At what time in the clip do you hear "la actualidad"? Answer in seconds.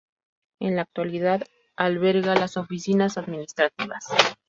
0.77-1.43